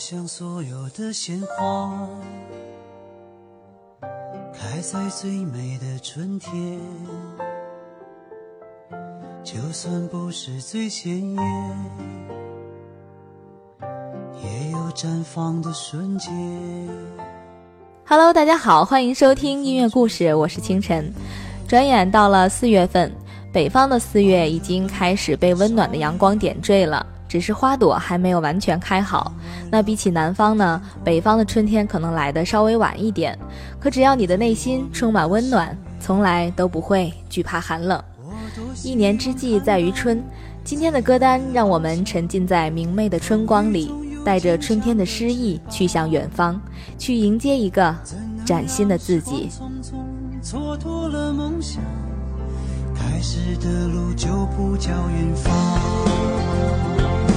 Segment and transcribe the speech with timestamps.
[0.00, 2.08] 像所有的鲜花
[4.50, 6.80] 开在最美的春天，
[9.44, 11.44] 就算不是最鲜艳，
[14.42, 16.32] 也有绽放的瞬间。
[18.06, 21.12] Hello，大家好，欢迎收听音乐故事，我是清晨。
[21.68, 23.12] 转眼到了四月份，
[23.52, 27.06] 北方的四月已经开始被温暖的阳光点缀了。
[27.30, 29.32] 只是花朵还没有完全开好。
[29.70, 33.38] 那比起南方呢，北方的春天可能来的稍微晚一点。
[33.78, 38.02] 可只要你的内心充满温暖，从来都不会惧怕寒冷。
[38.82, 40.20] 一年之计在于春，
[40.64, 43.94] 今天的歌单让我们沉浸在明媚的春光里，
[44.24, 46.60] 带着春天的诗意去向远方，
[46.98, 47.94] 去迎接一个
[48.44, 49.48] 崭新的自己。
[50.42, 51.80] 蹉跎了梦想，
[53.00, 57.29] 开始的路就不叫远方。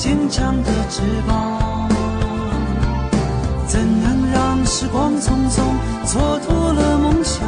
[0.00, 1.86] 坚强的翅膀，
[3.66, 5.60] 怎能让时光匆匆
[6.06, 7.46] 蹉跎了梦想？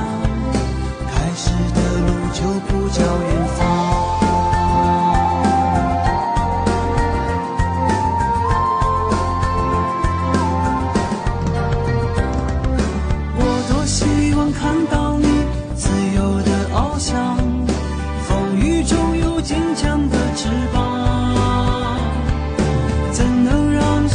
[1.11, 3.62] 开始的路就不叫远方。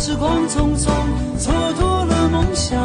[0.08, 0.90] 时光匆匆
[1.38, 2.80] 蹉跎了梦想。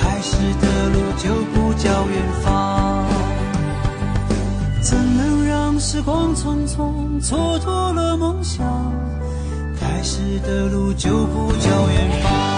[0.00, 3.04] 开始的路就不叫远方。
[4.80, 8.66] 怎能让时光匆匆蹉跎了梦想？
[9.78, 12.55] 开始的路就不叫远方。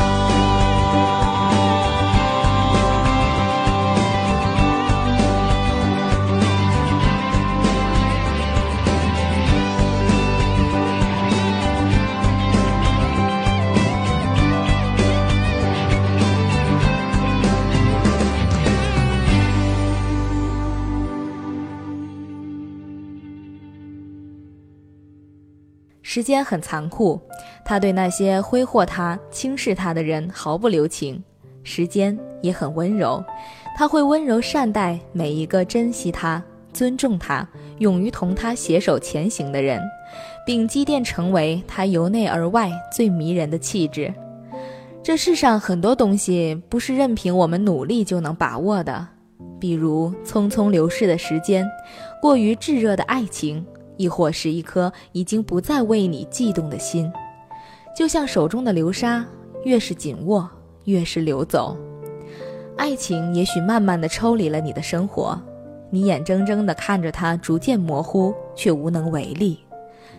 [26.11, 27.21] 时间很残酷，
[27.67, 31.23] 他对那些挥霍他、轻视他的人毫不留情；
[31.63, 33.23] 时间也很温柔，
[33.77, 36.43] 他会温柔善待每一个珍惜他、
[36.73, 39.83] 尊重他、勇于同他携手前行的人，
[40.47, 44.11] 并积淀成为他由内而外最迷人的气质。
[45.03, 49.07] 这世上很多东西不是任凭我们努力就能把握的，
[49.61, 51.69] 比如匆匆流逝的时间，
[52.23, 53.63] 过于炙热的爱情。
[53.99, 57.13] 亦或是一颗已经不再为你悸动的心，
[57.95, 59.23] 就像手中的流沙，
[59.65, 60.49] 越是紧握，
[60.85, 61.77] 越是流走。
[62.79, 65.39] 爱情也许慢慢的抽离了你的生活，
[65.91, 69.59] 你眼睁睁的看着它逐渐模糊，却无能为力。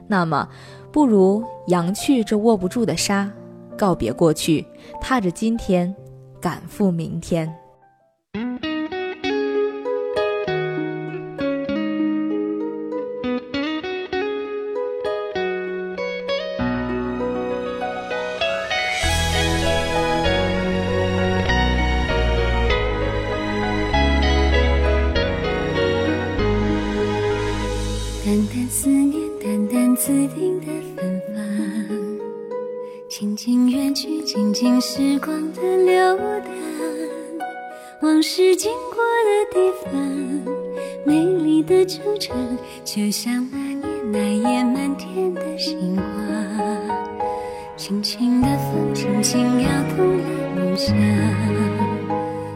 [0.07, 0.47] 那么，
[0.91, 3.31] 不如扬去这握不住的沙，
[3.77, 4.65] 告别过去，
[4.99, 5.95] 踏着今天，
[6.41, 7.58] 赶赴明天。
[33.69, 36.51] 远去，静静时光的流淌，
[38.01, 39.93] 往事经过的地方，
[41.05, 42.31] 美丽的惆怅，
[42.83, 46.05] 就像那年那夜满天的星光。
[47.77, 50.23] 轻轻的风，轻轻摇动了
[50.55, 50.95] 梦想，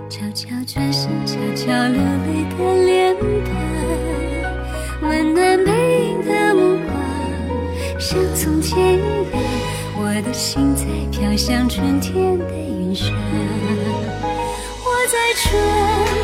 [0.09, 5.71] 悄悄转身，悄悄流泪的脸庞，温暖背
[6.07, 8.99] 影的目光，像从前一
[9.31, 9.62] 样。
[10.15, 13.07] 我的心在飘向春天的云上，
[14.85, 15.51] 我在春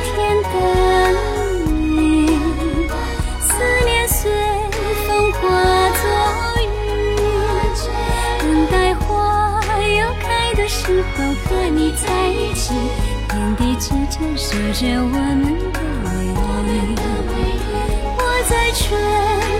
[0.05, 0.13] 天
[0.43, 0.53] 等
[1.73, 2.37] 你，
[3.41, 3.49] 思
[3.85, 4.31] 念随
[5.07, 5.39] 风化
[5.89, 6.03] 作
[6.61, 6.67] 雨，
[8.37, 12.75] 等待花又开的时候和你在一起，
[13.27, 17.01] 天地之间守着我们的美丽。
[18.19, 18.85] 我在春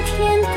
[0.06, 0.54] 天等，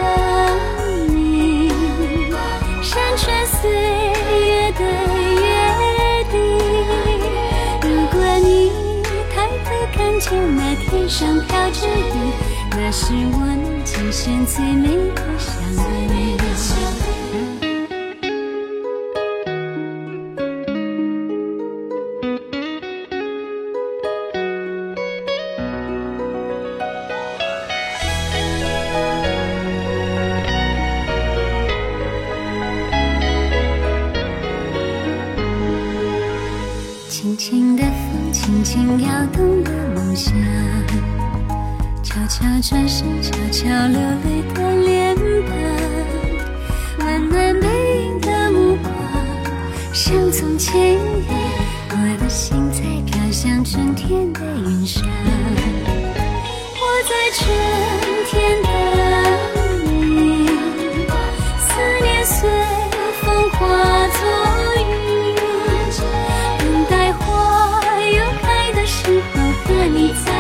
[2.93, 4.81] 山川岁月的
[5.41, 5.45] 约
[6.31, 6.35] 定。
[7.81, 8.71] 如果你
[9.35, 9.35] 抬
[9.65, 11.91] 头看见那天上飘着雨，
[12.73, 15.51] 那是我们今生最美的相
[16.07, 16.12] 遇。
[42.63, 45.53] 转身，悄悄流泪的脸庞，
[46.99, 47.67] 暖暖背
[48.05, 48.93] 影的目光，
[49.93, 50.95] 像从前一
[51.27, 51.35] 样，
[51.91, 55.03] 我的心在飘向春天的云上，
[56.79, 57.43] 我在春
[58.31, 58.71] 天等
[59.85, 60.47] 你，
[61.59, 61.69] 思
[62.01, 62.49] 念随
[63.23, 63.59] 风化
[64.07, 64.23] 作
[64.79, 65.35] 雨。
[66.61, 67.21] 等待花
[68.07, 70.31] 又开的时候和你在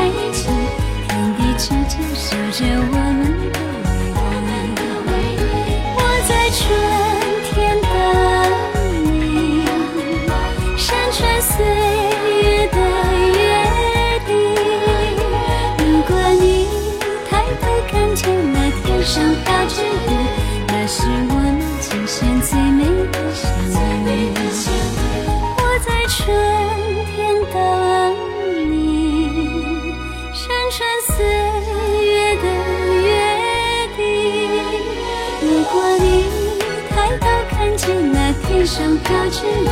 [38.62, 39.67] 天上飘着雨，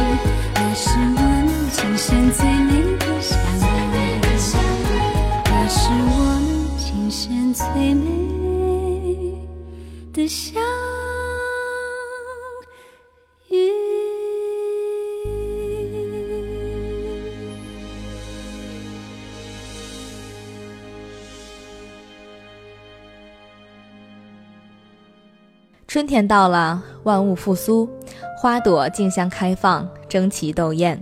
[0.53, 3.95] 那是我们今生最美的相遇。
[5.45, 7.65] 那是我们今生最
[7.95, 9.39] 美
[10.13, 10.61] 的相
[13.51, 13.71] 遇。
[25.87, 27.89] 春天到了，万物复苏，
[28.41, 30.99] 花朵竞相开放，争奇斗艳。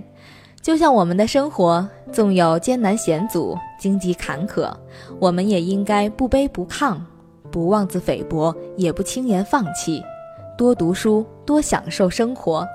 [0.61, 4.69] 就像我们的生活，纵有艰难险阻、荆棘坎坷，
[5.20, 6.99] 我们也应该不卑不亢，
[7.49, 10.02] 不妄自菲薄，也不轻言放弃。
[10.56, 12.67] 多读书，多享受生活，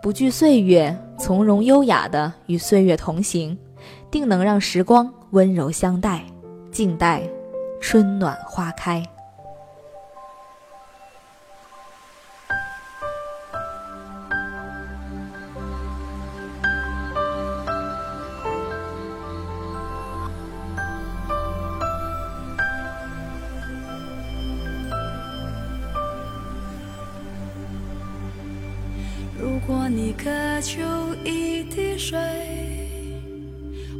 [0.00, 3.58] 不惧岁月，从容优雅地与岁月同行，
[4.12, 6.24] 定能让时光温柔相待，
[6.70, 7.20] 静待
[7.80, 9.04] 春暖花开。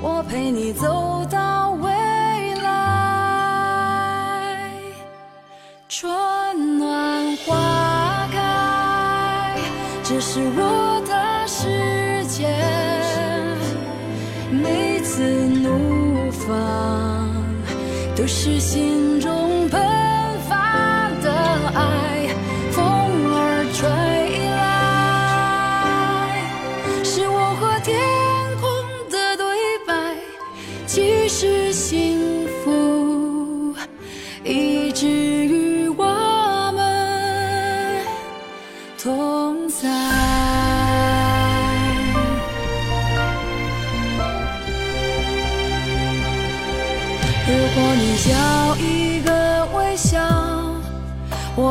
[0.00, 1.90] 我陪你走到未
[2.62, 2.70] 来。
[5.88, 9.56] 春暖花开，
[10.04, 12.46] 这是我的世界。
[14.50, 17.28] 每次怒放，
[18.16, 19.17] 都是心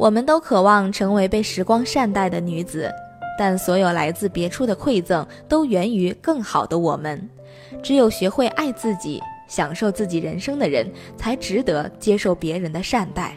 [0.00, 2.90] 我们都渴望成为被时光善待的女子，
[3.38, 7.28] 但所有来自别处的馈赠都源于更好的我们。
[7.82, 13.36] 只有学会爱自己、享受自己人生的人，才值得接受别人的善待。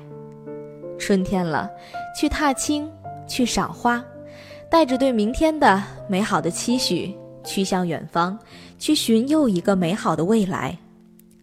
[0.98, 1.70] 春天了，
[2.17, 2.89] 去踏青，
[3.27, 4.01] 去赏花，
[4.70, 8.39] 带着对明天的美好的期许，去向远方，
[8.79, 10.77] 去寻又一个美好的未来。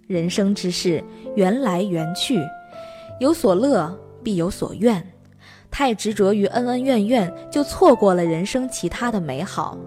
[0.06, 1.04] 人生之事，
[1.36, 2.40] 缘来缘去，
[3.18, 5.04] 有所乐，必有所愿。
[5.70, 9.78] 太执着于恩恩怨怨，就错过了人生其他的美好。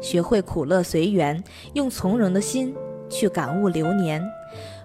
[0.00, 1.42] 学会苦乐随缘，
[1.74, 2.74] 用从容的心
[3.08, 4.22] 去感悟流年，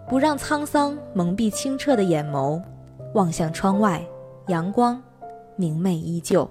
[0.08, 2.62] 不让沧桑蒙蔽清澈的眼眸。
[3.14, 4.06] 望向窗外，
[4.48, 5.02] 阳光
[5.56, 6.50] 明媚依旧。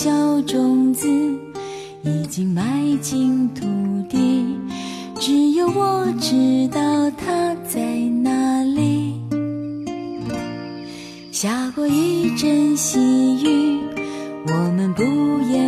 [0.00, 1.08] 小种子
[2.04, 2.62] 已经埋
[3.00, 3.66] 进土
[4.08, 4.46] 地，
[5.18, 7.80] 只有我知道它在
[8.22, 9.20] 哪里。
[11.32, 13.00] 下过一阵细
[13.42, 13.80] 雨，
[14.46, 15.02] 我们不
[15.52, 15.67] 言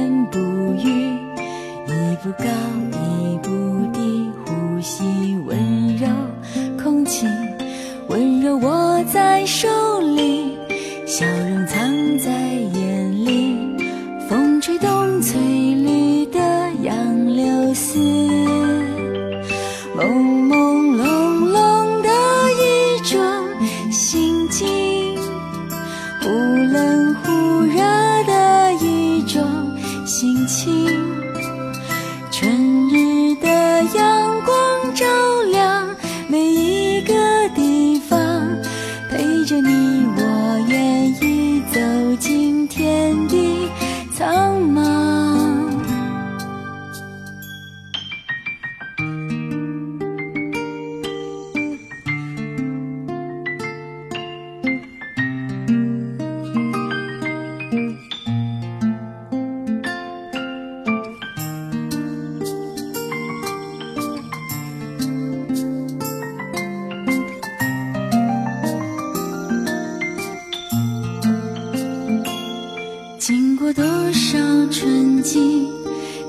[75.20, 75.68] 记，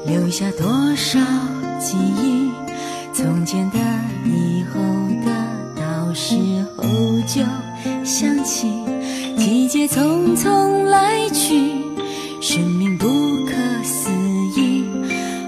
[0.06, 1.20] 留下多少
[1.80, 2.52] 记忆。
[3.14, 3.78] 从前的、
[4.26, 4.80] 以后
[5.26, 5.32] 的，
[5.76, 6.36] 到时
[6.76, 6.86] 候
[7.28, 7.42] 就
[8.04, 8.72] 想起。
[9.38, 11.74] 季节匆匆来去，
[12.42, 13.08] 生命不
[13.46, 14.12] 可思
[14.56, 14.86] 议。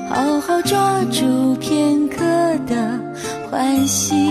[0.09, 2.17] 好好抓住片刻
[2.65, 3.00] 的
[3.50, 4.23] 欢喜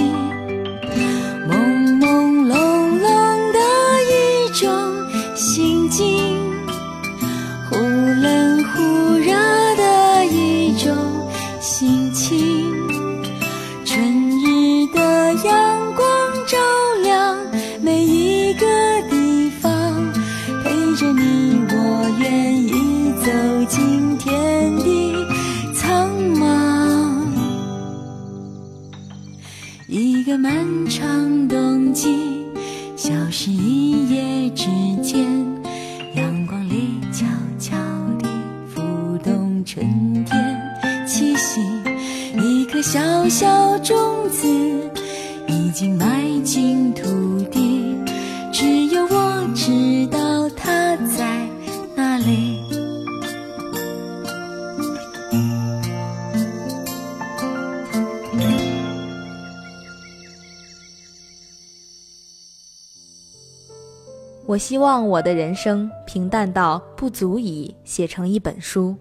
[64.44, 68.94] 我希望我的人生平淡到不足以写成一本书。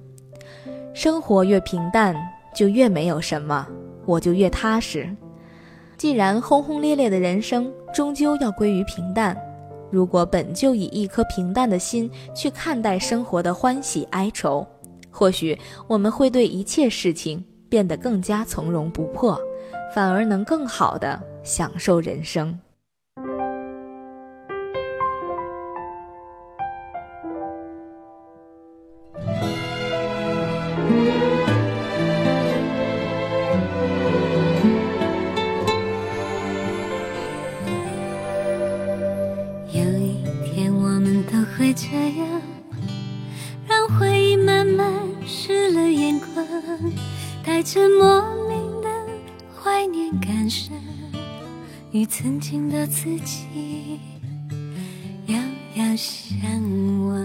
[0.93, 2.15] 生活越平淡，
[2.53, 3.67] 就越没有什么，
[4.05, 5.09] 我就越踏实。
[5.97, 9.35] 既然轰轰烈烈的人生终究要归于平淡，
[9.89, 14.65] 如果本就以一颗平淡的心去看待生活的欢喜哀愁，
[15.09, 15.57] 或许
[15.87, 19.39] 我们会对一切事情变得更加从容不迫，
[19.93, 22.57] 反而能更好的享受人生。
[52.21, 53.99] 曾经的自己
[55.25, 55.35] 遥
[55.73, 56.39] 遥相
[57.07, 57.17] 望。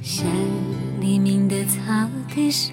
[0.00, 0.24] 像
[1.00, 2.72] 黎明的草地上，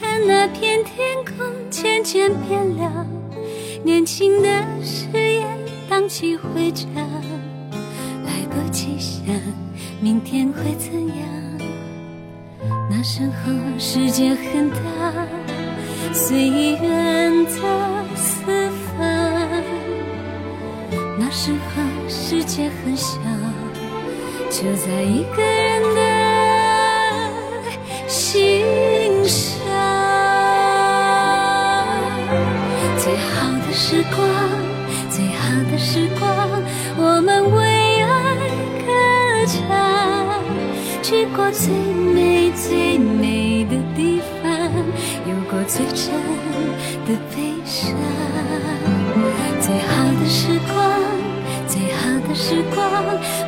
[0.00, 3.06] 看那片天空渐渐变亮。
[3.84, 5.46] 年轻的誓言
[5.88, 9.24] 荡起回肠，来不及想
[10.00, 11.16] 明天会怎样。
[12.90, 14.76] 那时候世界很大，
[16.16, 17.50] 随缘的
[18.16, 19.04] 四方。
[21.18, 23.18] 那时候世界很小，
[24.50, 26.00] 就在一个人的
[28.08, 28.64] 心
[29.28, 29.44] 上。
[32.96, 34.18] 最好的时光，
[35.10, 36.26] 最好的时光，
[36.96, 37.60] 我们为
[38.00, 38.08] 爱
[38.86, 38.88] 歌
[39.46, 39.54] 唱，
[41.02, 43.45] 去过最美最美，
[45.66, 46.14] 最真
[47.04, 47.92] 的悲伤。
[49.60, 50.76] 最好的时光，
[51.66, 52.80] 最好的时光，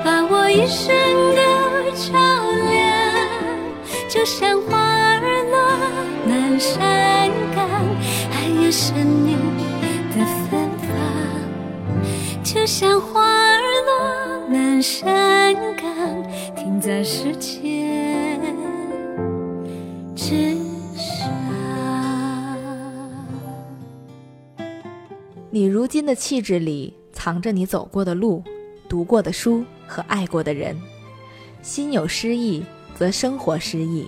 [0.04, 0.92] 把我一生
[1.36, 1.40] 都
[1.94, 2.12] 照
[2.70, 2.82] 亮，
[4.08, 5.20] 就像花儿
[5.52, 5.56] 落
[6.26, 7.68] 满山岗，
[8.32, 9.38] 还有生命
[10.10, 10.16] 的
[10.50, 10.88] 芬芳，
[12.42, 15.86] 就像花儿落满山岗，
[16.56, 17.77] 停在时间
[25.58, 28.44] 你如今的气质里，藏着你走过的路、
[28.88, 30.80] 读过的书和爱过的人。
[31.62, 32.62] 心有诗意，
[32.94, 34.06] 则生活诗意。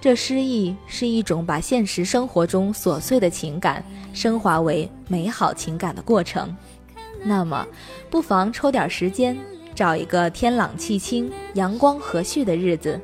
[0.00, 6.56] 这诗意是一种把现实生活中琐碎的情感升华为美好情感的过程。
[7.22, 7.68] 那么，
[8.08, 9.36] 不妨抽点时间，
[9.74, 12.98] 找一个天朗气清、阳光和煦的日子，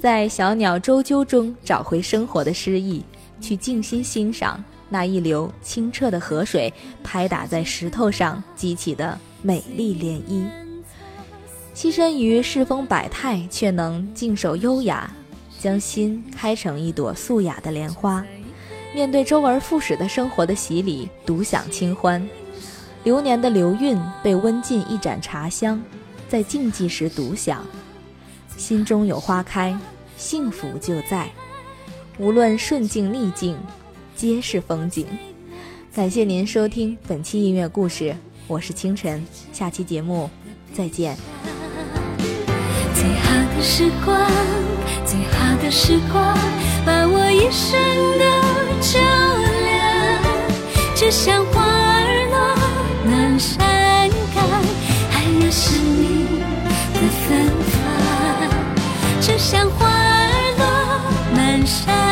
[0.00, 3.02] 在小鸟啁啾中找回生活的诗意，
[3.40, 6.72] 去静心欣赏那一流清澈的河水
[7.02, 10.46] 拍打在石头上激起的美丽涟漪。
[11.74, 15.10] 栖身于世风百态，却能静守优雅，
[15.60, 18.24] 将心开成一朵素雅的莲花。
[18.94, 22.26] 面对周而复始的生活的洗礼，独享清欢。
[23.04, 25.80] 流年的流韵被温进一盏茶香，
[26.28, 27.64] 在静寂时独享。
[28.56, 29.78] 心中有花开，
[30.16, 31.28] 幸福就在。
[32.18, 33.54] 无论顺境逆境，
[34.16, 35.06] 皆是风景。
[35.94, 40.30] 感谢您收听本期音乐故事，我是清晨，下期节目
[40.72, 41.14] 再见。
[42.94, 44.26] 最好的时光，
[45.04, 46.34] 最好的时光，
[46.86, 47.78] 把我一生
[48.18, 48.24] 都
[48.80, 48.98] 照
[49.66, 49.76] 亮，
[50.96, 52.56] 就像花儿落
[53.10, 54.42] 满山岗，
[55.10, 56.40] 还有生命
[56.94, 57.84] 的芬芳，
[59.20, 60.64] 就像花儿落
[61.36, 62.05] 满山